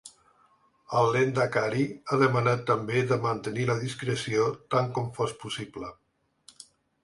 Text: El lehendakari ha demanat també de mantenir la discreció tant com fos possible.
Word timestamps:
El 1.01 1.09
lehendakari 1.15 1.83
ha 2.15 2.19
demanat 2.23 2.65
també 2.71 3.05
de 3.13 3.19
mantenir 3.27 3.69
la 3.71 3.77
discreció 3.87 4.49
tant 4.77 4.93
com 4.99 5.15
fos 5.21 5.39
possible. 5.47 5.95